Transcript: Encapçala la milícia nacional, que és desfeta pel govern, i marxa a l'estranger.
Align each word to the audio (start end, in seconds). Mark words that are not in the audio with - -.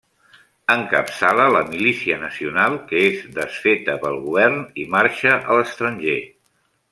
Encapçala 0.75 1.43
la 1.55 1.59
milícia 1.67 2.17
nacional, 2.23 2.77
que 2.93 3.03
és 3.11 3.21
desfeta 3.37 3.99
pel 4.07 4.19
govern, 4.25 4.59
i 4.85 4.89
marxa 4.97 5.37
a 5.39 5.61
l'estranger. 5.61 6.19